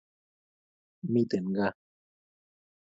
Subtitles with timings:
[1.11, 1.73] miten gaa